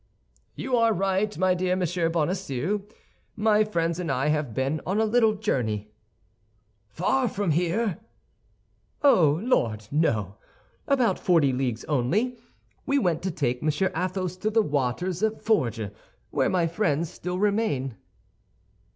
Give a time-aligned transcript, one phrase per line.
[0.55, 2.81] "You are right, my dear Monsieur Bonacieux,
[3.35, 5.91] my friends and I have been on a little journey."
[6.87, 7.99] "Far from here?"
[9.03, 10.37] "Oh, Lord, no!
[10.87, 12.35] About forty leagues only.
[12.87, 15.91] We went to take Monsieur Athos to the waters of Forges,
[16.31, 17.95] where my friends still remain."